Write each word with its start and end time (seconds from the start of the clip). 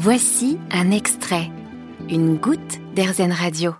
Voici 0.00 0.58
un 0.70 0.92
extrait, 0.92 1.50
une 2.08 2.36
goutte 2.36 2.78
d'Airzen 2.94 3.32
Radio. 3.32 3.74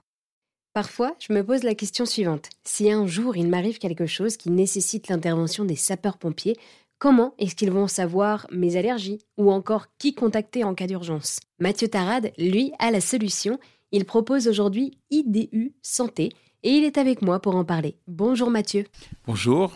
Parfois, 0.75 1.15
je 1.21 1.33
me 1.33 1.45
pose 1.45 1.63
la 1.63 1.77
question 1.77 2.07
suivante. 2.07 2.49
Si 2.65 2.91
un 2.91 3.07
jour 3.07 3.37
il 3.37 3.47
m'arrive 3.47 3.79
quelque 3.79 4.07
chose 4.07 4.37
qui 4.37 4.51
nécessite 4.51 5.07
l'intervention 5.07 5.65
des 5.65 5.77
sapeurs-pompiers, 5.77 6.57
comment 6.99 7.35
est-ce 7.39 7.55
qu'ils 7.55 7.71
vont 7.71 7.87
savoir 7.87 8.49
mes 8.51 8.77
allergies 8.77 9.21
ou 9.37 9.53
encore 9.53 9.87
qui 9.97 10.13
contacter 10.13 10.65
en 10.65 10.75
cas 10.75 10.89
d'urgence? 10.89 11.39
Mathieu 11.61 11.87
Tarade, 11.87 12.33
lui, 12.37 12.73
a 12.81 12.91
la 12.91 13.01
solution. 13.01 13.61
Il 13.93 14.05
propose 14.05 14.49
aujourd'hui 14.49 14.99
IDU 15.13 15.77
Santé 15.83 16.31
et 16.65 16.71
il 16.71 16.83
est 16.83 16.99
avec 16.99 17.23
moi 17.23 17.39
pour 17.39 17.55
en 17.55 17.65
parler. 17.65 17.95
Bonjour 18.09 18.51
Mathieu. 18.51 18.87
Bonjour. 19.25 19.73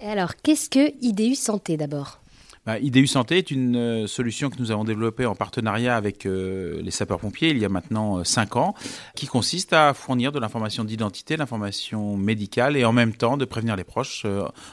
Et 0.00 0.06
alors, 0.06 0.36
qu'est-ce 0.36 0.70
que 0.70 0.94
IDU 1.02 1.34
Santé 1.34 1.76
d'abord? 1.76 2.21
Bah, 2.64 2.78
IDU 2.78 3.08
Santé 3.08 3.38
est 3.38 3.50
une 3.50 3.76
euh, 3.76 4.06
solution 4.06 4.48
que 4.48 4.56
nous 4.58 4.70
avons 4.70 4.84
développée 4.84 5.26
en 5.26 5.34
partenariat 5.34 5.96
avec 5.96 6.26
euh, 6.26 6.80
les 6.80 6.92
sapeurs-pompiers 6.92 7.50
il 7.50 7.58
y 7.58 7.64
a 7.64 7.68
maintenant 7.68 8.22
5 8.22 8.54
euh, 8.54 8.60
ans, 8.60 8.74
qui 9.16 9.26
consiste 9.26 9.72
à 9.72 9.94
fournir 9.94 10.30
de 10.30 10.38
l'information 10.38 10.84
d'identité, 10.84 11.36
l'information 11.36 12.16
médicale 12.16 12.76
et 12.76 12.84
en 12.84 12.92
même 12.92 13.14
temps 13.14 13.36
de 13.36 13.44
prévenir 13.44 13.74
les 13.74 13.82
proches 13.84 14.26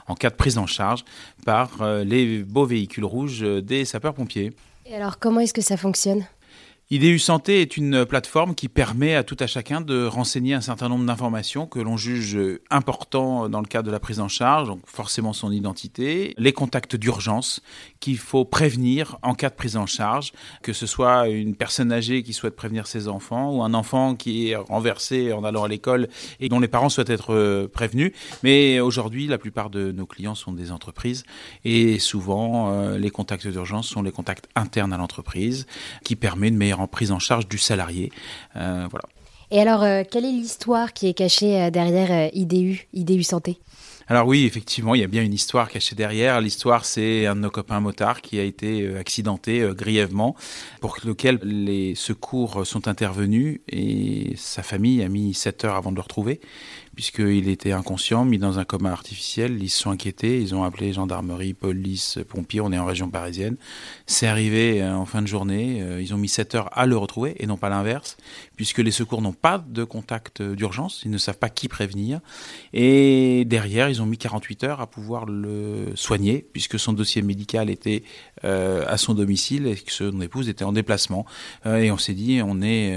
en 0.08 0.16
cas 0.16 0.30
de 0.30 0.36
prise 0.36 0.60
en 0.60 0.68
charge 0.68 1.04
par 1.46 1.84
les 2.04 2.44
beaux 2.44 2.66
véhicules 2.66 3.06
rouges 3.06 3.42
des 3.42 3.86
sapeurs-pompiers. 3.86 4.54
Et 4.86 4.96
alors, 4.96 5.20
comment 5.20 5.40
est-ce 5.40 5.54
que 5.54 5.62
ça 5.62 5.78
fonctionne? 5.78 6.26
IDU 6.92 7.20
Santé 7.20 7.62
est 7.62 7.78
une 7.78 8.04
plateforme 8.04 8.56
qui 8.56 8.68
permet 8.68 9.14
à 9.14 9.24
tout 9.24 9.38
à 9.40 9.46
chacun 9.46 9.80
de 9.80 10.08
renseigner 10.08 10.56
un 10.56 10.62
certain 10.62 10.90
nombre 10.90 11.06
d'informations 11.06 11.68
que 11.68 11.78
l'on 11.78 11.98
juge 11.98 12.36
importants 12.72 13.48
dans 13.48 13.62
le 13.62 13.68
cadre 13.68 13.86
de 13.86 13.92
la 13.92 14.00
prise 14.00 14.20
en 14.20 14.28
charge, 14.28 14.70
donc 14.70 14.80
forcément 14.88 15.32
son 15.32 15.52
identité, 15.52 16.34
les 16.40 16.52
contacts 16.52 16.96
d'urgence 16.96 17.62
qu'il 18.00 18.18
faut 18.18 18.44
prévenir 18.44 19.20
en 19.22 19.36
cas 19.36 19.52
de 19.52 19.54
prise 19.54 19.78
en 19.78 19.86
charge, 19.86 20.32
que 20.64 20.74
ce 20.74 20.88
soit 20.88 21.28
une 21.28 21.54
personne 21.54 21.92
âgée 21.92 22.24
qui 22.24 22.34
souhaite 22.34 22.56
prévenir 22.56 22.88
ses 22.88 23.08
enfants 23.08 23.52
ou 23.52 23.62
un 23.62 23.76
enfant 23.76 24.16
qui 24.16 24.50
est 24.50 24.56
renversé 24.56 25.32
en 25.32 25.44
allant 25.44 25.66
à 25.66 25.68
l'école 25.68 26.08
et 26.40 26.50
dont 26.50 26.60
les 26.60 26.68
parents 26.68 26.90
souhaitent 26.90 27.12
être 27.12 27.68
prévenus. 27.68 28.14
Mais 28.42 28.80
aujourd'hui, 28.80 29.28
la 29.28 29.38
plupart 29.38 29.70
de 29.70 29.92
nos 29.92 30.08
clients 30.08 30.34
sont 30.34 30.54
des 30.54 30.72
entreprises 30.72 31.24
et 31.64 32.00
souvent 32.00 32.74
euh, 32.74 32.98
les 32.98 33.12
contacts 33.12 33.48
d'urgence 33.48 33.88
sont 33.88 34.02
les 34.02 34.12
contacts 34.12 34.48
internes 34.56 34.92
à 34.92 34.98
l'entreprise 34.98 35.68
qui 36.04 36.16
permettent 36.16 36.50
une 36.50 36.58
meilleure 36.58 36.79
en 36.80 36.88
prise 36.88 37.12
en 37.12 37.20
charge 37.20 37.48
du 37.48 37.58
salarié. 37.58 38.12
Euh, 38.56 38.88
voilà. 38.90 39.06
Et 39.52 39.60
alors, 39.60 39.84
euh, 39.84 40.04
quelle 40.10 40.26
est 40.26 40.32
l'histoire 40.32 40.94
qui 40.94 41.08
est 41.08 41.14
cachée 41.14 41.62
euh, 41.62 41.70
derrière 41.72 42.30
IDU, 42.34 42.88
IDU 42.94 43.24
Santé? 43.24 43.60
Alors 44.10 44.28
oui, 44.28 44.46
effectivement, 44.46 44.96
il 44.96 45.02
y 45.02 45.04
a 45.04 45.08
bien 45.08 45.24
une 45.24 45.34
histoire 45.34 45.70
cachée 45.70 45.96
derrière. 45.96 46.42
L'histoire, 46.42 46.84
c'est 46.84 47.28
un 47.28 47.36
de 47.36 47.42
nos 47.42 47.50
copains 47.50 47.80
motards 47.80 48.22
qui 48.22 48.40
a 48.40 48.44
été 48.44 48.98
accidenté 48.98 49.68
grièvement, 49.74 50.36
pour 50.82 50.98
lequel 51.04 51.40
les 51.44 51.96
secours 51.96 52.66
sont 52.66 52.88
intervenus 52.88 53.60
et 53.68 54.34
sa 54.36 54.64
famille 54.64 55.04
a 55.04 55.10
mis 55.10 55.34
7 55.34 55.66
heures 55.66 55.76
avant 55.76 55.92
de 55.92 55.98
le 55.98 56.02
retrouver 56.02 56.42
puisqu'il 57.00 57.48
était 57.48 57.72
inconscient, 57.72 58.26
mis 58.26 58.40
dans 58.40 58.60
un 58.60 58.66
coma 58.66 58.92
artificiel. 58.92 59.64
Ils 59.64 59.70
se 59.70 59.84
sont 59.84 59.90
inquiétés, 59.90 60.42
ils 60.42 60.54
ont 60.54 60.66
appelé 60.66 60.92
gendarmerie, 60.92 61.54
police, 61.54 62.20
pompiers, 62.28 62.60
on 62.60 62.74
est 62.74 62.78
en 62.78 62.84
région 62.84 63.10
parisienne. 63.10 63.56
C'est 64.06 64.28
arrivé 64.28 64.82
euh, 64.82 64.94
en 64.94 65.06
fin 65.06 65.22
de 65.22 65.28
journée, 65.28 65.82
euh, 65.82 66.02
ils 66.02 66.14
ont 66.14 66.18
mis 66.18 66.28
7 66.28 66.56
heures 66.56 66.78
à 66.78 66.86
le 66.86 66.98
retrouver, 66.98 67.36
et 67.40 67.48
non 67.48 67.56
pas 67.56 67.70
l'inverse, 67.70 68.18
puisque 68.58 68.80
les 68.80 68.92
secours 68.92 69.22
n'ont 69.22 69.32
pas 69.32 69.64
de 69.66 69.86
contact 69.86 70.42
d'urgence, 70.42 71.02
ils 71.06 71.12
ne 71.12 71.18
savent 71.18 71.38
pas 71.38 71.48
qui 71.48 71.70
prévenir. 71.70 72.20
Et 72.74 73.46
derrière, 73.46 73.90
ils 73.90 73.99
ont 74.02 74.06
mis 74.06 74.18
48 74.18 74.64
heures 74.64 74.82
à 74.82 74.88
pouvoir 74.88 75.26
le 75.26 75.92
soigner, 75.96 76.46
puisque 76.52 76.80
son 76.80 76.94
dossier 76.94 77.22
médical 77.22 77.70
était 77.70 78.04
euh, 78.44 78.84
à 78.88 78.98
son 78.98 79.14
domicile 79.14 79.68
et 79.68 79.76
que 79.76 79.92
son 79.92 80.22
épouse 80.22 80.50
était 80.50 80.66
en 80.66 80.72
déplacement. 80.72 81.26
et 81.66 81.92
on 81.92 81.98
s'est 81.98 82.14
dit, 82.14 82.42
on 82.44 82.62
est 82.62 82.96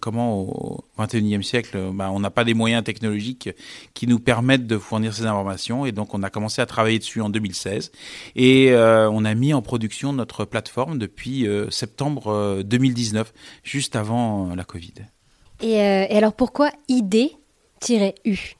comment 0.00 0.40
au 0.40 0.84
21e 0.98 1.42
siècle, 1.42 1.78
bah, 1.92 2.10
on 2.12 2.20
n'a 2.20 2.30
pas 2.30 2.44
des 2.44 2.54
moyens 2.54 2.84
technologiques 2.84 3.50
qui 3.94 4.06
nous 4.06 4.18
permettent 4.18 4.66
de 4.66 4.78
fournir 4.78 5.14
ces 5.14 5.26
informations. 5.26 5.86
Et 5.86 5.92
donc, 5.92 6.14
on 6.14 6.22
a 6.22 6.30
commencé 6.30 6.60
à 6.60 6.66
travailler 6.66 6.98
dessus 6.98 7.20
en 7.20 7.30
2016. 7.30 7.92
Et 8.36 8.72
euh, 8.72 9.10
on 9.10 9.24
a 9.24 9.34
mis 9.34 9.54
en 9.54 9.62
production 9.62 10.12
notre 10.12 10.44
plateforme 10.44 10.98
depuis 10.98 11.46
euh, 11.46 11.70
septembre 11.70 12.62
2019, 12.64 13.28
euh, 13.28 13.38
juste 13.62 13.96
avant 13.96 14.54
la 14.54 14.64
Covid. 14.64 14.94
Et, 15.60 15.74
et 15.74 16.16
alors, 16.16 16.32
pourquoi 16.32 16.70
ID-U 16.88 18.56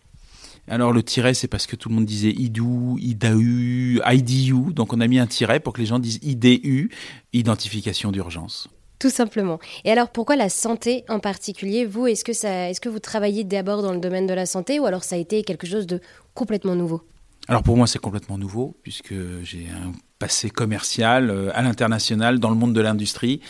alors 0.75 0.92
le 0.92 1.03
tiret, 1.03 1.34
c'est 1.34 1.48
parce 1.48 1.66
que 1.66 1.76
tout 1.76 1.88
le 1.88 1.94
monde 1.97 2.06
disait 2.06 2.31
IDU, 2.31 2.98
IDAU, 2.98 4.00
IDU, 4.06 4.72
donc 4.72 4.92
on 4.92 5.00
a 5.00 5.06
mis 5.06 5.19
un 5.19 5.26
tiret 5.26 5.60
pour 5.60 5.72
que 5.72 5.81
les 5.81 5.86
gens 5.86 5.98
disent 5.98 6.20
IDU, 6.22 6.91
identification 7.32 8.12
d'urgence. 8.12 8.69
Tout 9.00 9.10
simplement. 9.10 9.59
Et 9.84 9.91
alors, 9.91 10.10
pourquoi 10.10 10.36
la 10.36 10.50
santé 10.50 11.04
en 11.09 11.20
particulier? 11.20 11.86
Vous, 11.86 12.06
est-ce 12.06 12.22
que, 12.22 12.34
ça, 12.34 12.69
est-ce 12.69 12.82
que 12.82 12.91
vous 12.91 12.98
travaillez 12.98 13.44
d'abord 13.44 13.82
dans 13.82 13.92
le 13.92 13.98
domaine 13.98 14.26
de 14.26 14.34
la 14.34 14.44
santé 14.44 14.78
ou 14.78 14.84
alors 14.84 15.04
ça 15.04 15.16
a 15.16 15.19
été 15.19 15.42
quelque 15.42 15.66
chose 15.66 15.86
de 15.86 16.00
complètement 16.34 16.75
nouveau? 16.75 17.03
Alors 17.48 17.62
pour 17.62 17.76
moi 17.76 17.86
c'est 17.86 17.98
complètement 17.98 18.38
nouveau 18.38 18.76
puisque 18.82 19.14
j'ai 19.42 19.66
un 19.70 19.92
passé 20.20 20.50
commercial 20.50 21.30
euh, 21.30 21.50
à 21.54 21.62
l'international 21.62 22.38
dans 22.38 22.50
le 22.50 22.56
monde 22.56 22.75
de 22.75 22.80
l'industrie. 22.80 23.41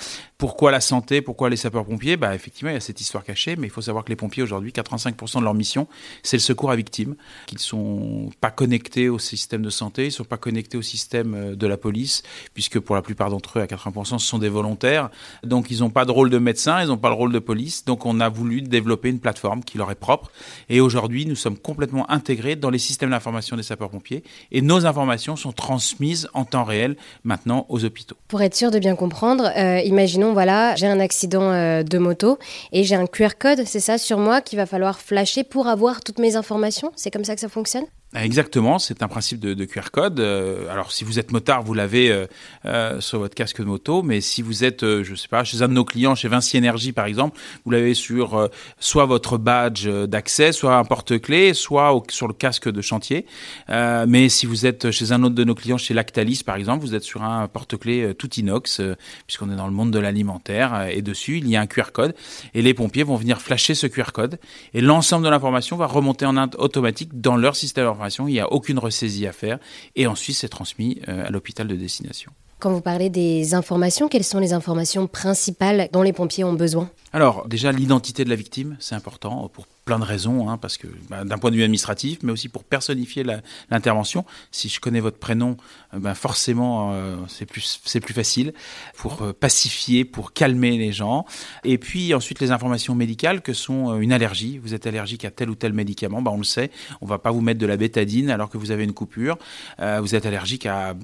Pourquoi 0.40 0.70
la 0.70 0.80
santé? 0.80 1.20
Pourquoi 1.20 1.50
les 1.50 1.56
sapeurs-pompiers? 1.56 2.16
Bah 2.16 2.34
effectivement, 2.34 2.70
il 2.70 2.72
y 2.72 2.76
a 2.78 2.80
cette 2.80 2.98
histoire 2.98 3.24
cachée, 3.24 3.56
mais 3.56 3.66
il 3.66 3.70
faut 3.70 3.82
savoir 3.82 4.04
que 4.04 4.08
les 4.08 4.16
pompiers 4.16 4.42
aujourd'hui, 4.42 4.72
85% 4.72 5.40
de 5.40 5.44
leur 5.44 5.52
mission, 5.52 5.86
c'est 6.22 6.38
le 6.38 6.40
secours 6.40 6.70
à 6.70 6.76
victimes. 6.76 7.14
Qu'ils 7.44 7.58
sont 7.58 8.30
pas 8.40 8.50
connectés 8.50 9.10
au 9.10 9.18
système 9.18 9.60
de 9.60 9.68
santé, 9.68 10.06
ils 10.06 10.12
sont 10.12 10.24
pas 10.24 10.38
connectés 10.38 10.78
au 10.78 10.82
système 10.82 11.34
euh, 11.34 11.54
de 11.54 11.66
la 11.66 11.76
police, 11.76 12.22
puisque 12.54 12.80
pour 12.80 12.94
la 12.94 13.02
plupart 13.02 13.28
d'entre 13.28 13.58
eux, 13.58 13.60
à 13.60 13.66
80%, 13.66 14.18
ce 14.18 14.26
sont 14.26 14.38
des 14.38 14.48
volontaires. 14.48 15.10
Donc 15.44 15.70
ils 15.70 15.80
n'ont 15.80 15.90
pas 15.90 16.06
de 16.06 16.10
rôle 16.10 16.30
de 16.30 16.38
médecin, 16.38 16.80
ils 16.80 16.88
n'ont 16.88 16.96
pas 16.96 17.10
le 17.10 17.16
rôle 17.16 17.32
de 17.32 17.38
police. 17.38 17.84
Donc 17.84 18.06
on 18.06 18.18
a 18.18 18.30
voulu 18.30 18.62
développer 18.62 19.10
une 19.10 19.20
plateforme 19.20 19.62
qui 19.62 19.76
leur 19.76 19.90
est 19.90 19.94
propre. 19.94 20.32
Et 20.70 20.80
aujourd'hui, 20.80 21.26
nous 21.26 21.36
sommes 21.36 21.58
complètement 21.58 22.10
intégrés 22.10 22.56
dans 22.56 22.70
les 22.70 22.78
systèmes 22.78 23.10
d'information 23.10 23.58
des 23.58 23.62
sapeurs-pompiers, 23.62 24.24
et 24.52 24.62
nos 24.62 24.86
informations 24.86 25.36
sont 25.36 25.52
transmises 25.52 26.30
en 26.32 26.46
temps 26.46 26.64
réel 26.64 26.96
maintenant 27.24 27.66
aux 27.68 27.84
hôpitaux. 27.84 28.16
Pour 28.28 28.40
être 28.40 28.56
sûr 28.56 28.70
de 28.70 28.78
bien 28.78 28.96
comprendre, 28.96 29.50
euh, 29.54 29.80
imaginons, 29.80 30.29
voilà, 30.32 30.74
j'ai 30.76 30.86
un 30.86 31.00
accident 31.00 31.52
euh, 31.52 31.82
de 31.82 31.98
moto 31.98 32.38
et 32.72 32.84
j'ai 32.84 32.94
un 32.94 33.06
QR 33.06 33.30
code, 33.38 33.62
c'est 33.66 33.80
ça, 33.80 33.98
sur 33.98 34.18
moi 34.18 34.40
qu'il 34.40 34.58
va 34.58 34.66
falloir 34.66 35.00
flasher 35.00 35.44
pour 35.44 35.68
avoir 35.68 36.00
toutes 36.02 36.18
mes 36.18 36.36
informations? 36.36 36.92
C'est 36.96 37.10
comme 37.10 37.24
ça 37.24 37.34
que 37.34 37.40
ça 37.40 37.48
fonctionne? 37.48 37.84
Exactement, 38.12 38.80
c'est 38.80 39.04
un 39.04 39.08
principe 39.08 39.38
de, 39.38 39.64
QR 39.64 39.92
code. 39.92 40.18
Euh, 40.18 40.68
alors, 40.68 40.90
si 40.90 41.04
vous 41.04 41.20
êtes 41.20 41.30
motard, 41.30 41.62
vous 41.62 41.74
l'avez 41.74 42.10
euh, 42.10 42.26
euh, 42.64 43.00
sur 43.00 43.20
votre 43.20 43.36
casque 43.36 43.60
de 43.60 43.66
moto, 43.66 44.02
mais 44.02 44.20
si 44.20 44.42
vous 44.42 44.64
êtes, 44.64 44.80
je 44.80 45.14
sais 45.14 45.28
pas, 45.28 45.44
chez 45.44 45.62
un 45.62 45.68
de 45.68 45.74
nos 45.74 45.84
clients, 45.84 46.16
chez 46.16 46.26
Vinci 46.26 46.56
Énergie 46.56 46.90
par 46.90 47.06
exemple, 47.06 47.38
vous 47.64 47.70
l'avez 47.70 47.94
sur 47.94 48.48
soit 48.80 49.04
votre 49.04 49.38
badge 49.38 49.86
d'accès, 49.86 50.50
soit 50.50 50.74
un 50.76 50.84
porte-clés, 50.84 51.54
soit 51.54 52.02
sur 52.10 52.26
le 52.26 52.34
casque 52.34 52.68
de 52.68 52.80
chantier. 52.80 53.26
mais 53.68 54.28
si 54.28 54.46
vous 54.46 54.66
êtes 54.66 54.90
chez 54.90 55.12
un 55.12 55.22
autre 55.22 55.36
de 55.36 55.44
nos 55.44 55.54
clients, 55.54 55.78
chez 55.78 55.94
Lactalis 55.94 56.42
par 56.44 56.56
exemple, 56.56 56.84
vous 56.84 56.96
êtes 56.96 57.04
sur 57.04 57.22
un 57.22 57.46
porte-clés 57.46 58.14
tout 58.18 58.32
inox, 58.34 58.80
puisqu'on 59.28 59.52
est 59.52 59.56
dans 59.56 59.68
le 59.68 59.72
monde 59.72 59.92
de 59.92 60.00
l'alimentaire, 60.00 60.88
et 60.90 61.02
dessus 61.02 61.38
il 61.38 61.48
y 61.48 61.56
a 61.56 61.60
un 61.60 61.66
QR 61.66 61.92
code, 61.92 62.16
et 62.54 62.62
les 62.62 62.74
pompiers 62.74 63.04
vont 63.04 63.16
venir 63.16 63.40
flasher 63.40 63.76
ce 63.76 63.86
QR 63.86 64.10
code, 64.12 64.40
et 64.74 64.80
l'ensemble 64.80 65.24
de 65.24 65.30
l'information 65.30 65.76
va 65.76 65.86
remonter 65.86 66.26
en 66.26 66.36
automatique 66.58 67.20
dans 67.20 67.36
leur 67.36 67.54
système 67.54 67.99
il 68.26 68.32
n'y 68.32 68.40
a 68.40 68.52
aucune 68.52 68.78
ressaisie 68.78 69.26
à 69.26 69.32
faire, 69.32 69.58
et 69.96 70.06
ensuite 70.06 70.36
c'est 70.36 70.48
transmis 70.48 71.00
euh, 71.08 71.26
à 71.26 71.30
l'hôpital 71.30 71.66
de 71.66 71.76
destination. 71.76 72.32
Quand 72.58 72.72
vous 72.72 72.82
parlez 72.82 73.08
des 73.08 73.54
informations, 73.54 74.08
quelles 74.08 74.24
sont 74.24 74.38
les 74.38 74.52
informations 74.52 75.06
principales 75.06 75.88
dont 75.92 76.02
les 76.02 76.12
pompiers 76.12 76.44
ont 76.44 76.52
besoin? 76.52 76.90
Alors 77.12 77.48
déjà 77.48 77.72
l'identité 77.72 78.22
de 78.22 78.28
la 78.28 78.36
victime, 78.36 78.76
c'est 78.80 78.94
important 78.94 79.48
pour 79.48 79.66
plein 79.90 79.98
de 79.98 80.04
raisons, 80.04 80.48
hein, 80.48 80.56
parce 80.56 80.78
que 80.78 80.86
bah, 81.08 81.24
d'un 81.24 81.36
point 81.36 81.50
de 81.50 81.56
vue 81.56 81.64
administratif, 81.64 82.20
mais 82.22 82.30
aussi 82.30 82.48
pour 82.48 82.62
personnifier 82.62 83.24
l'intervention. 83.72 84.24
Si 84.52 84.68
je 84.68 84.78
connais 84.78 85.00
votre 85.00 85.18
prénom, 85.18 85.56
euh, 85.94 85.98
ben 85.98 86.14
forcément 86.14 86.92
euh, 86.92 87.16
c'est 87.26 87.44
plus 87.44 87.80
plus 88.00 88.14
facile 88.14 88.52
pour 88.96 89.20
euh, 89.22 89.32
pacifier, 89.32 90.04
pour 90.04 90.32
calmer 90.32 90.78
les 90.78 90.92
gens. 90.92 91.26
Et 91.64 91.76
puis 91.76 92.14
ensuite 92.14 92.38
les 92.38 92.52
informations 92.52 92.94
médicales 92.94 93.40
que 93.40 93.52
sont 93.52 93.98
une 93.98 94.12
allergie. 94.12 94.58
Vous 94.58 94.74
êtes 94.74 94.86
allergique 94.86 95.24
à 95.24 95.32
tel 95.32 95.50
ou 95.50 95.56
tel 95.56 95.72
médicament, 95.72 96.22
ben, 96.22 96.30
on 96.30 96.38
le 96.38 96.44
sait. 96.44 96.70
On 97.00 97.06
va 97.06 97.18
pas 97.18 97.32
vous 97.32 97.40
mettre 97.40 97.58
de 97.58 97.66
la 97.66 97.76
bétadine 97.76 98.30
alors 98.30 98.48
que 98.48 98.58
vous 98.58 98.70
avez 98.70 98.84
une 98.84 98.94
coupure. 98.94 99.38
vous 99.80 100.14
êtes 100.14 100.24
allergique 100.24 100.66
à 100.66 100.94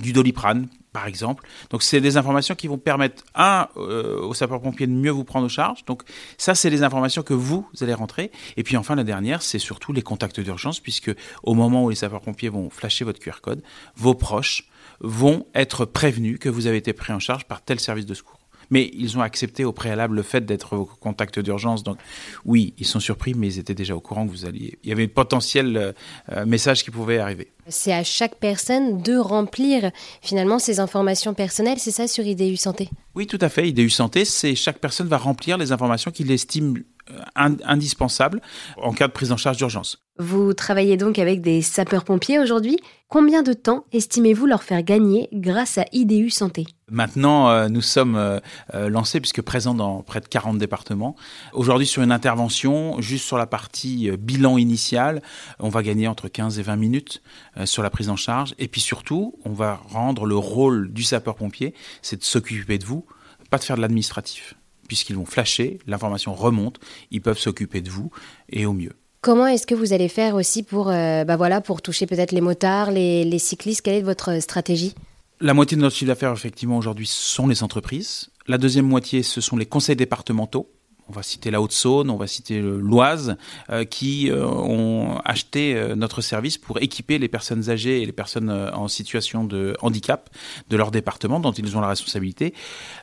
du 0.00 0.12
doliprane, 0.12 0.68
par 0.92 1.06
exemple. 1.06 1.46
Donc, 1.70 1.82
c'est 1.82 2.02
des 2.02 2.18
informations 2.18 2.54
qui 2.54 2.68
vont 2.68 2.76
permettre, 2.76 3.24
un, 3.34 3.66
aux 3.76 4.34
sapeurs-pompiers 4.34 4.86
de 4.86 4.92
mieux 4.92 5.10
vous 5.10 5.24
prendre 5.24 5.46
en 5.46 5.48
charge. 5.48 5.84
Donc, 5.86 6.02
ça, 6.36 6.54
c'est 6.54 6.68
les 6.68 6.82
informations 6.82 7.22
que 7.22 7.32
vous 7.34 7.66
allez 7.80 7.94
rentrer. 7.94 8.30
Et 8.56 8.62
puis 8.62 8.76
enfin, 8.76 8.94
la 8.94 9.04
dernière, 9.04 9.42
c'est 9.42 9.58
surtout 9.58 9.92
les 9.92 10.02
contacts 10.02 10.40
d'urgence, 10.40 10.80
puisque 10.80 11.14
au 11.42 11.54
moment 11.54 11.84
où 11.84 11.90
les 11.90 11.96
sapeurs-pompiers 11.96 12.48
vont 12.48 12.70
flasher 12.70 13.04
votre 13.04 13.20
QR 13.20 13.40
code, 13.42 13.62
vos 13.96 14.14
proches 14.14 14.68
vont 15.00 15.46
être 15.54 15.84
prévenus 15.84 16.38
que 16.38 16.48
vous 16.48 16.66
avez 16.66 16.78
été 16.78 16.92
pris 16.92 17.12
en 17.12 17.18
charge 17.18 17.44
par 17.44 17.62
tel 17.62 17.80
service 17.80 18.06
de 18.06 18.14
secours. 18.14 18.40
Mais 18.70 18.90
ils 18.94 19.16
ont 19.16 19.20
accepté 19.20 19.64
au 19.64 19.72
préalable 19.72 20.16
le 20.16 20.22
fait 20.22 20.44
d'être 20.44 20.76
au 20.76 20.86
contact 20.86 21.38
d'urgence. 21.38 21.84
Donc 21.84 21.98
oui, 22.44 22.74
ils 22.78 22.86
sont 22.86 22.98
surpris, 22.98 23.34
mais 23.34 23.46
ils 23.46 23.58
étaient 23.60 23.74
déjà 23.74 23.94
au 23.94 24.00
courant 24.00 24.26
que 24.26 24.32
vous 24.32 24.44
alliez. 24.44 24.78
Il 24.82 24.88
y 24.88 24.92
avait 24.92 25.04
un 25.04 25.08
potentiel 25.08 25.94
euh, 26.32 26.46
message 26.46 26.82
qui 26.82 26.90
pouvait 26.90 27.18
arriver. 27.18 27.52
C'est 27.68 27.92
à 27.92 28.02
chaque 28.02 28.36
personne 28.36 29.02
de 29.02 29.16
remplir 29.16 29.90
finalement 30.20 30.58
ses 30.58 30.80
informations 30.80 31.34
personnelles, 31.34 31.78
c'est 31.78 31.90
ça 31.92 32.08
sur 32.08 32.24
IDU 32.24 32.56
Santé? 32.56 32.90
Oui, 33.14 33.26
tout 33.26 33.38
à 33.40 33.48
fait. 33.48 33.68
IDU 33.68 33.90
Santé, 33.90 34.24
c'est 34.24 34.54
chaque 34.54 34.78
personne 34.78 35.08
va 35.08 35.18
remplir 35.18 35.58
les 35.58 35.72
informations 35.72 36.10
qu'il 36.10 36.30
estime 36.30 36.82
euh, 37.10 37.56
indispensables 37.64 38.40
en 38.76 38.92
cas 38.92 39.06
de 39.06 39.12
prise 39.12 39.30
en 39.30 39.36
charge 39.36 39.56
d'urgence. 39.56 40.02
Vous 40.18 40.54
travaillez 40.54 40.96
donc 40.96 41.18
avec 41.18 41.40
des 41.40 41.62
sapeurs-pompiers 41.62 42.38
aujourd'hui. 42.38 42.78
Combien 43.08 43.42
de 43.42 43.52
temps 43.52 43.84
estimez-vous 43.92 44.46
leur 44.46 44.62
faire 44.62 44.82
gagner 44.82 45.28
grâce 45.32 45.78
à 45.78 45.84
IDU 45.92 46.30
Santé? 46.30 46.66
Maintenant, 46.90 47.48
euh, 47.50 47.68
nous 47.68 47.82
sommes 47.82 48.16
euh, 48.16 48.40
lancés 48.88 49.20
puisque 49.20 49.42
présents 49.42 49.74
dans 49.74 50.02
près 50.02 50.20
de 50.20 50.26
40 50.26 50.58
départements. 50.58 51.14
Aujourd'hui, 51.52 51.86
sur 51.86 52.02
une 52.02 52.12
intervention, 52.12 53.00
juste 53.00 53.24
sur 53.24 53.38
la 53.38 53.46
partie 53.46 54.10
bilan 54.18 54.58
initial, 54.58 55.22
on 55.60 55.68
va 55.68 55.82
gagner 55.82 56.08
entre 56.08 56.28
15 56.28 56.58
et 56.58 56.62
20 56.62 56.76
minutes 56.76 57.22
sur 57.64 57.82
la 57.82 57.90
prise 57.90 58.08
en 58.08 58.16
charge. 58.16 58.54
Et 58.58 58.66
puis 58.68 58.80
surtout, 58.80 59.34
on 59.44 59.52
va 59.52 59.80
rendre 59.90 60.26
le 60.26 60.36
rôle 60.36 60.92
du 60.92 61.02
sapeur-pompier, 61.02 61.74
c'est 62.02 62.16
de 62.16 62.24
s'occuper 62.24 62.78
de 62.78 62.84
vous, 62.84 63.06
pas 63.50 63.58
de 63.58 63.64
faire 63.64 63.76
de 63.76 63.82
l'administratif 63.82 64.54
puisqu'ils 64.86 65.16
vont 65.16 65.26
flasher, 65.26 65.78
l'information 65.86 66.34
remonte, 66.34 66.78
ils 67.10 67.20
peuvent 67.20 67.38
s'occuper 67.38 67.80
de 67.80 67.90
vous 67.90 68.10
et 68.50 68.66
au 68.66 68.72
mieux. 68.72 68.92
Comment 69.20 69.46
est-ce 69.46 69.66
que 69.66 69.74
vous 69.74 69.92
allez 69.92 70.08
faire 70.08 70.34
aussi 70.36 70.62
pour, 70.62 70.88
euh, 70.88 71.24
bah 71.24 71.36
voilà, 71.36 71.60
pour 71.60 71.82
toucher 71.82 72.06
peut-être 72.06 72.32
les 72.32 72.40
motards, 72.40 72.92
les, 72.92 73.24
les 73.24 73.38
cyclistes? 73.38 73.82
Quelle 73.82 73.96
est 73.96 74.02
votre 74.02 74.40
stratégie? 74.40 74.94
La 75.40 75.52
moitié 75.52 75.76
de 75.76 75.82
notre 75.82 75.96
chiffre 75.96 76.08
d'affaires, 76.08 76.32
effectivement, 76.32 76.78
aujourd'hui, 76.78 77.06
sont 77.06 77.46
les 77.46 77.62
entreprises. 77.62 78.30
La 78.46 78.56
deuxième 78.56 78.86
moitié, 78.86 79.22
ce 79.22 79.40
sont 79.40 79.56
les 79.56 79.66
conseils 79.66 79.96
départementaux 79.96 80.70
on 81.08 81.12
va 81.12 81.22
citer 81.22 81.50
la 81.50 81.60
Haute-Saône, 81.60 82.10
on 82.10 82.16
va 82.16 82.26
citer 82.26 82.60
l'Oise, 82.60 83.36
euh, 83.70 83.84
qui 83.84 84.30
euh, 84.30 84.44
ont 84.44 85.18
acheté 85.24 85.74
euh, 85.74 85.94
notre 85.94 86.20
service 86.20 86.58
pour 86.58 86.82
équiper 86.82 87.18
les 87.18 87.28
personnes 87.28 87.70
âgées 87.70 88.02
et 88.02 88.06
les 88.06 88.12
personnes 88.12 88.50
en 88.50 88.88
situation 88.88 89.44
de 89.44 89.76
handicap 89.80 90.30
de 90.68 90.76
leur 90.76 90.90
département 90.90 91.38
dont 91.38 91.52
ils 91.52 91.76
ont 91.76 91.80
la 91.80 91.88
responsabilité. 91.88 92.54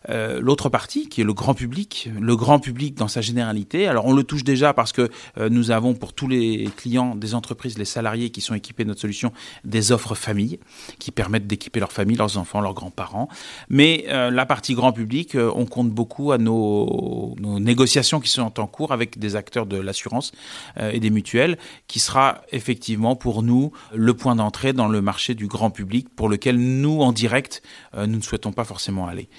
L'autre 0.10 0.70
partie, 0.70 1.08
qui 1.08 1.22
est 1.22 1.24
le 1.24 1.34
grand 1.34 1.54
public, 1.54 2.10
le 2.20 2.36
grand 2.36 2.60
public 2.60 2.96
dans 2.96 3.08
sa 3.08 3.22
généralité, 3.22 3.88
alors 3.88 4.06
on 4.06 4.14
le 4.14 4.24
touche 4.24 4.44
déjà 4.44 4.74
parce 4.74 4.92
que 4.92 5.10
nous 5.50 5.72
avons 5.72 5.94
pour 5.94 6.14
tous 6.14 6.28
les 6.28 6.70
clients 6.76 7.16
des 7.16 7.36
entreprises, 7.36 7.78
les 7.78 7.86
salariés 7.86 8.30
qui 8.30 8.42
sont 8.42 8.54
équipés 8.54 8.84
de 8.84 8.90
notre 8.90 9.02
solution, 9.02 9.32
des 9.64 9.92
offres 9.92 10.16
famille 10.16 10.60
qui 11.00 11.12
permettent 11.12 11.48
d'équiper 11.48 11.80
leur 11.80 11.92
famille, 11.92 12.18
leurs 12.18 12.38
enfants, 12.38 12.62
leurs 12.62 12.74
grands-parents. 12.74 13.30
Mais 13.70 14.06
la 14.08 14.46
partie 14.46 14.74
grand 14.74 14.92
public, 14.92 15.36
on 15.36 15.66
compte 15.66 15.90
beaucoup 15.90 16.32
à 16.32 16.38
nos, 16.38 17.36
nos 17.40 17.60
négociations 17.60 17.93
qui 18.02 18.30
sont 18.30 18.60
en 18.60 18.68
cours 18.68 18.92
avec 18.92 19.20
des 19.20 19.36
acteurs 19.36 19.66
de 19.66 19.78
l'assurance 19.78 20.32
euh, 20.78 20.92
et 20.92 21.00
des 21.00 21.10
mutuelles, 21.10 21.58
qui 21.88 22.00
sera 22.00 22.42
effectivement 22.52 23.16
pour 23.16 23.44
nous 23.44 23.72
le 23.94 24.14
point 24.14 24.36
d'entrée 24.36 24.74
dans 24.74 24.88
le 24.88 25.02
marché 25.02 25.36
du 25.36 25.48
grand 25.48 25.70
public 25.70 26.08
pour 26.16 26.30
lequel 26.30 26.58
nous, 26.58 27.02
en 27.02 27.12
direct, 27.12 27.62
euh, 27.96 28.08
nous 28.08 28.18
ne 28.18 28.24
souhaitons 28.24 28.52
pas 28.52 28.64
forcément 28.64 29.08
aller. 29.08 29.30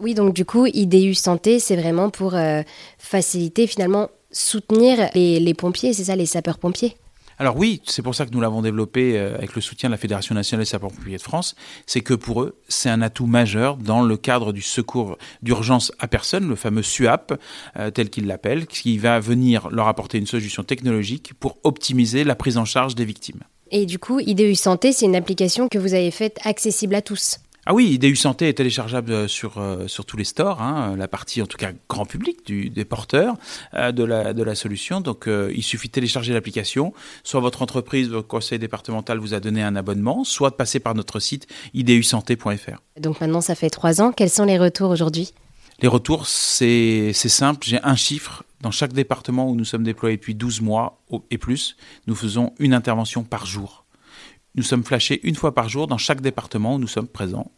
Oui, 0.00 0.14
donc 0.14 0.34
du 0.34 0.44
coup, 0.44 0.66
IDU 0.66 1.14
Santé, 1.14 1.60
c'est 1.60 1.76
vraiment 1.76 2.10
pour 2.10 2.34
euh, 2.34 2.62
faciliter 2.98 3.66
finalement 3.66 4.08
soutenir 4.32 5.10
les 5.14 5.54
pompiers, 5.54 5.92
c'est 5.92 6.04
ça, 6.04 6.16
les 6.16 6.26
sapeurs-pompiers? 6.26 6.96
Alors 7.42 7.56
oui, 7.56 7.82
c'est 7.86 8.02
pour 8.02 8.14
ça 8.14 8.24
que 8.24 8.30
nous 8.30 8.40
l'avons 8.40 8.62
développé 8.62 9.18
euh, 9.18 9.34
avec 9.34 9.56
le 9.56 9.60
soutien 9.60 9.88
de 9.88 9.94
la 9.94 9.96
Fédération 9.96 10.32
nationale 10.32 10.64
des 10.64 10.70
sapeurs-pompiers 10.70 11.16
de 11.16 11.22
France, 11.22 11.56
c'est 11.86 12.00
que 12.00 12.14
pour 12.14 12.42
eux, 12.42 12.56
c'est 12.68 12.88
un 12.88 13.02
atout 13.02 13.26
majeur 13.26 13.78
dans 13.78 14.00
le 14.02 14.16
cadre 14.16 14.52
du 14.52 14.62
secours 14.62 15.18
d'urgence 15.42 15.90
à 15.98 16.06
personne, 16.06 16.48
le 16.48 16.54
fameux 16.54 16.84
SUAP, 16.84 17.32
euh, 17.76 17.90
tel 17.90 18.10
qu'ils 18.10 18.28
l'appellent, 18.28 18.68
qui 18.68 18.96
va 18.96 19.18
venir 19.18 19.70
leur 19.70 19.88
apporter 19.88 20.18
une 20.18 20.26
solution 20.28 20.62
technologique 20.62 21.32
pour 21.40 21.58
optimiser 21.64 22.22
la 22.22 22.36
prise 22.36 22.58
en 22.58 22.64
charge 22.64 22.94
des 22.94 23.04
victimes. 23.04 23.40
Et 23.72 23.86
du 23.86 23.98
coup, 23.98 24.20
IDU 24.20 24.54
Santé, 24.54 24.92
c'est 24.92 25.06
une 25.06 25.16
application 25.16 25.66
que 25.66 25.78
vous 25.78 25.94
avez 25.94 26.12
faite 26.12 26.38
accessible 26.44 26.94
à 26.94 27.02
tous 27.02 27.40
ah 27.64 27.74
oui, 27.74 27.92
IDU 27.92 28.16
Santé 28.16 28.48
est 28.48 28.54
téléchargeable 28.54 29.12
euh, 29.12 29.28
sur, 29.28 29.58
euh, 29.58 29.86
sur 29.86 30.04
tous 30.04 30.16
les 30.16 30.24
stores, 30.24 30.60
hein, 30.60 30.96
la 30.96 31.06
partie 31.06 31.40
en 31.40 31.46
tout 31.46 31.56
cas 31.56 31.70
grand 31.88 32.04
public 32.04 32.44
du, 32.44 32.70
des 32.70 32.84
porteurs 32.84 33.36
euh, 33.74 33.92
de, 33.92 34.02
la, 34.02 34.32
de 34.32 34.42
la 34.42 34.56
solution. 34.56 35.00
Donc 35.00 35.28
il 35.28 35.62
suffit 35.62 35.86
de 35.86 35.92
télécharger 35.92 36.32
l'application. 36.32 36.92
Soit 37.22 37.40
votre 37.40 37.62
entreprise, 37.62 38.08
votre 38.08 38.26
conseil 38.26 38.58
départemental 38.58 39.18
vous 39.18 39.32
a 39.32 39.38
donné 39.38 39.62
un 39.62 39.76
abonnement, 39.76 40.24
soit 40.24 40.50
de 40.50 40.56
passer 40.56 40.80
par 40.80 40.96
notre 40.96 41.20
site 41.20 41.46
idusanté.fr. 41.72 42.80
Donc 43.00 43.20
maintenant 43.20 43.40
ça 43.40 43.54
fait 43.54 43.70
trois 43.70 44.02
ans. 44.02 44.10
Quels 44.10 44.30
sont 44.30 44.44
les 44.44 44.58
retours 44.58 44.90
aujourd'hui? 44.90 45.32
Les 45.80 45.88
retours, 45.88 46.26
c'est 46.26 47.12
simple. 47.12 47.64
J'ai 47.64 47.82
un 47.82 47.96
chiffre. 47.96 48.44
Dans 48.60 48.70
chaque 48.70 48.92
département 48.92 49.48
où 49.50 49.56
nous 49.56 49.64
sommes 49.64 49.82
déployés 49.82 50.16
depuis 50.16 50.36
12 50.36 50.60
mois 50.60 51.02
et 51.32 51.38
plus, 51.38 51.76
nous 52.06 52.14
faisons 52.14 52.54
une 52.60 52.74
intervention 52.74 53.24
par 53.24 53.44
jour. 53.44 53.81
Nous 54.54 54.62
sommes 54.62 54.84
flashés 54.84 55.20
une 55.26 55.34
fois 55.34 55.54
par 55.54 55.68
jour 55.68 55.86
dans 55.86 55.98
chaque 55.98 56.20
département 56.20 56.74
où 56.74 56.78
nous 56.78 56.88
sommes 56.88 57.08
présents 57.08 57.50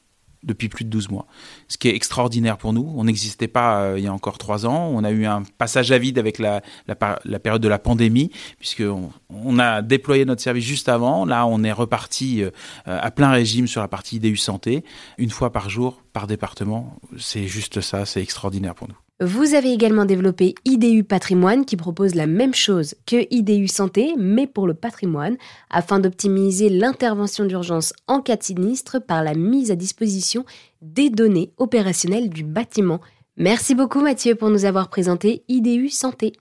depuis 0.44 0.68
plus 0.68 0.84
de 0.84 0.90
12 0.90 1.08
mois. 1.08 1.26
Ce 1.68 1.78
qui 1.78 1.88
est 1.88 1.96
extraordinaire 1.96 2.58
pour 2.58 2.72
nous. 2.72 2.92
On 2.96 3.04
n'existait 3.04 3.48
pas 3.48 3.80
euh, 3.80 3.98
il 3.98 4.04
y 4.04 4.06
a 4.06 4.12
encore 4.12 4.38
trois 4.38 4.66
ans. 4.66 4.90
On 4.92 5.02
a 5.02 5.10
eu 5.10 5.24
un 5.24 5.42
passage 5.58 5.90
à 5.90 5.98
vide 5.98 6.18
avec 6.18 6.38
la, 6.38 6.62
la, 6.86 7.38
période 7.38 7.62
de 7.62 7.68
la 7.68 7.78
pandémie, 7.78 8.30
puisqu'on 8.58 9.10
on 9.30 9.58
a 9.58 9.82
déployé 9.82 10.24
notre 10.24 10.42
service 10.42 10.64
juste 10.64 10.88
avant. 10.88 11.24
Là, 11.24 11.46
on 11.46 11.64
est 11.64 11.72
reparti 11.72 12.42
euh, 12.42 12.50
à 12.84 13.10
plein 13.10 13.30
régime 13.30 13.66
sur 13.66 13.80
la 13.80 13.88
partie 13.88 14.16
IDU 14.16 14.36
Santé, 14.36 14.84
une 15.18 15.30
fois 15.30 15.50
par 15.50 15.70
jour, 15.70 16.03
par 16.14 16.26
département. 16.26 16.96
C'est 17.18 17.46
juste 17.46 17.82
ça, 17.82 18.06
c'est 18.06 18.22
extraordinaire 18.22 18.74
pour 18.74 18.88
nous. 18.88 18.94
Vous 19.20 19.54
avez 19.54 19.72
également 19.72 20.06
développé 20.06 20.54
IDU 20.64 21.04
Patrimoine 21.04 21.64
qui 21.64 21.76
propose 21.76 22.14
la 22.14 22.26
même 22.26 22.54
chose 22.54 22.94
que 23.06 23.26
IDU 23.30 23.68
Santé, 23.68 24.14
mais 24.16 24.46
pour 24.46 24.66
le 24.66 24.74
patrimoine, 24.74 25.36
afin 25.70 26.00
d'optimiser 26.00 26.68
l'intervention 26.68 27.44
d'urgence 27.44 27.92
en 28.08 28.20
cas 28.20 28.36
de 28.36 28.42
sinistre 28.42 29.00
par 29.00 29.22
la 29.22 29.34
mise 29.34 29.70
à 29.70 29.76
disposition 29.76 30.44
des 30.82 31.10
données 31.10 31.52
opérationnelles 31.58 32.30
du 32.30 32.42
bâtiment. 32.42 33.00
Merci 33.36 33.74
beaucoup 33.74 34.00
Mathieu 34.00 34.34
pour 34.34 34.50
nous 34.50 34.64
avoir 34.64 34.88
présenté 34.88 35.44
IDU 35.48 35.90
Santé. 35.90 36.32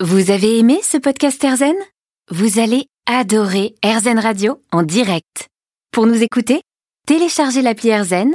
Vous 0.00 0.30
avez 0.30 0.58
aimé 0.58 0.80
ce 0.82 0.98
podcast 0.98 1.42
Erzen 1.42 1.76
Vous 2.30 2.58
allez 2.58 2.86
adorer 3.06 3.74
Erzen 3.82 4.18
Radio 4.18 4.60
en 4.72 4.82
direct. 4.82 5.48
Pour 5.90 6.06
nous 6.06 6.22
écouter, 6.22 6.62
téléchargez 7.06 7.62
l'appli 7.62 7.88
Erzen 7.90 8.34